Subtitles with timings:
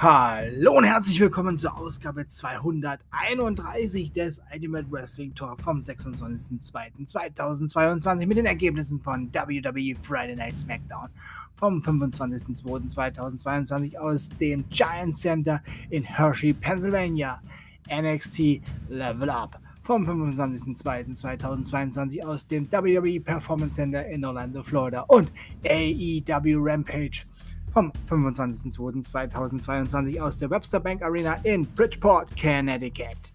[0.00, 8.46] Hallo und herzlich willkommen zur Ausgabe 231 des Ultimate Wrestling Talk vom 26.02.2022 mit den
[8.46, 11.08] Ergebnissen von WWE Friday Night SmackDown
[11.56, 15.60] vom 25.02.2022 aus dem Giant Center
[15.90, 17.42] in Hershey, Pennsylvania.
[17.90, 25.32] NXT Level Up vom 25.02.2022 aus dem WWE Performance Center in Orlando, Florida und
[25.64, 27.24] AEW Rampage
[27.72, 33.32] vom 25.02.2022 aus der Webster Bank Arena in Bridgeport, Connecticut.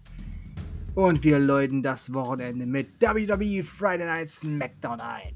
[0.94, 5.34] Und wir läuten das Wochenende mit WWE Friday Night SmackDown ein.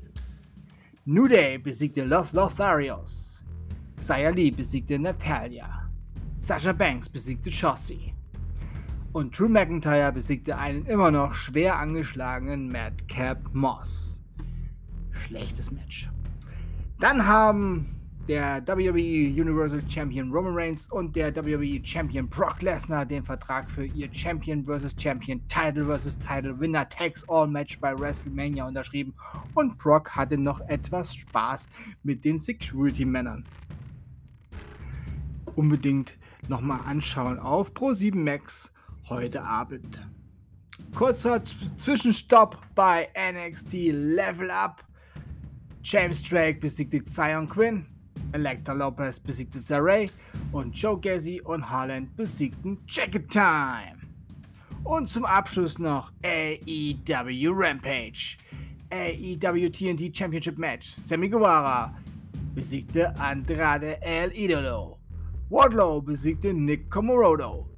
[1.04, 3.42] New Day besiegte Los Lotharios.
[3.98, 5.90] Xia Lee besiegte Natalia.
[6.36, 8.14] Sasha Banks besiegte Shotzi.
[9.12, 14.22] Und Drew McIntyre besiegte einen immer noch schwer angeschlagenen Madcap Moss.
[15.10, 16.08] Schlechtes Match.
[17.00, 17.97] Dann haben
[18.28, 23.86] der WWE Universal Champion Roman Reigns und der WWE Champion Brock Lesnar den Vertrag für
[23.86, 24.94] ihr Champion vs.
[25.00, 26.18] Champion Title vs.
[26.18, 29.14] Title Winner Takes All Match bei WrestleMania unterschrieben
[29.54, 31.68] und Brock hatte noch etwas Spaß
[32.02, 33.46] mit den Security-Männern.
[35.56, 38.74] Unbedingt nochmal anschauen auf Pro7 Max
[39.08, 40.06] heute Abend.
[40.94, 41.42] Kurzer
[41.76, 44.84] Zwischenstopp bei NXT Level Up.
[45.82, 47.86] James Drake besiegte Zion Quinn.
[48.32, 50.10] Electra Lopez besiegte Saray
[50.52, 53.96] und Joe Gacy und Harland besiegten Jacket Time.
[54.84, 58.36] Und zum Abschluss noch AEW Rampage.
[58.90, 60.94] AEW TNT Championship Match.
[60.96, 61.94] Sammy Guevara
[62.54, 64.98] besiegte Andrade El Idolo.
[65.50, 67.68] Wardlow besiegte Nick Comorodo.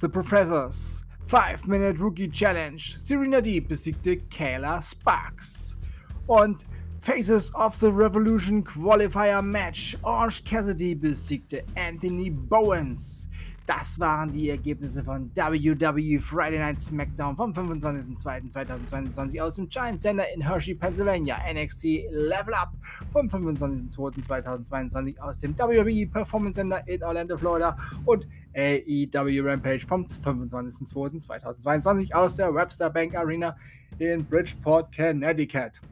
[0.00, 2.98] The Professors 5-Minute Rookie Challenge.
[3.02, 5.78] Serena Deep besiegte Kayla Sparks.
[6.26, 6.64] Und
[7.04, 9.94] Faces of the Revolution Qualifier Match.
[10.02, 13.28] Orange Cassidy besiegte Anthony Bowens.
[13.66, 20.24] Das waren die Ergebnisse von WWE Friday Night SmackDown vom 25.02.2022 aus dem Giant Center
[20.34, 21.36] in Hershey, Pennsylvania.
[21.52, 22.72] NXT Level Up
[23.12, 27.76] vom 25.02.2022 aus dem WWE Performance Center in Orlando, Florida
[28.06, 28.26] und
[28.56, 33.54] AEW Rampage vom 25.02.2022 aus der Webster Bank Arena
[33.98, 35.82] in Bridgeport, Connecticut.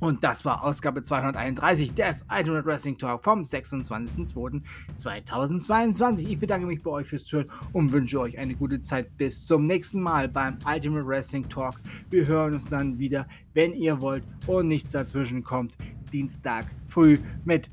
[0.00, 6.26] Und das war Ausgabe 231 des 100 Wrestling Talk vom 26.02.2022.
[6.26, 9.14] Ich bedanke mich bei euch fürs Zuhören und wünsche euch eine gute Zeit.
[9.18, 11.74] Bis zum nächsten Mal beim Ultimate Wrestling Talk.
[12.08, 15.76] Wir hören uns dann wieder, wenn ihr wollt und nichts dazwischen kommt.
[16.10, 17.70] Dienstag früh mit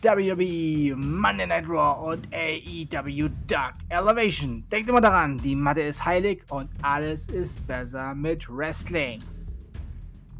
[0.00, 4.64] WWE Monday Night Raw und AEW Dark Elevation.
[4.70, 9.18] Denkt immer daran, die Matte ist heilig und alles ist besser mit Wrestling.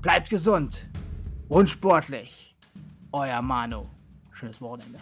[0.00, 0.88] Bleibt gesund
[1.49, 2.55] und sportlich.
[3.13, 3.87] Euer Manu.
[4.33, 5.01] Schönes Wochenende.